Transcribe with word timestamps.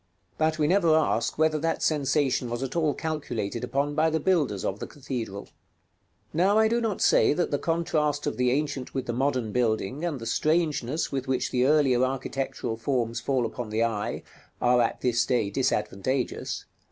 But 0.39 0.57
we 0.57 0.65
never 0.65 0.95
ask 0.95 1.37
whether 1.37 1.59
that 1.59 1.83
sensation 1.83 2.49
was 2.49 2.63
at 2.63 2.75
all 2.75 2.95
calculated 2.95 3.63
upon 3.63 3.93
by 3.93 4.09
the 4.09 4.19
builders 4.19 4.65
of 4.65 4.79
the 4.79 4.87
cathedral.§ 4.87 5.43
LII. 5.45 5.51
Now 6.33 6.57
I 6.57 6.67
do 6.67 6.81
not 6.81 7.01
say 7.03 7.33
that 7.33 7.51
the 7.51 7.59
contrast 7.59 8.25
of 8.25 8.35
the 8.35 8.49
ancient 8.49 8.95
with 8.95 9.05
the 9.05 9.13
modern 9.13 9.51
building, 9.51 10.03
and 10.03 10.19
the 10.19 10.25
strangeness 10.25 11.11
with 11.11 11.27
which 11.27 11.51
the 11.51 11.67
earlier 11.67 12.03
architectural 12.03 12.77
forms 12.77 13.19
fall 13.19 13.45
upon 13.45 13.69
the 13.69 13.83
eye, 13.83 14.23
are 14.59 14.81
at 14.81 15.01
this 15.01 15.23
day 15.23 15.51
disadvantageous. 15.51 16.65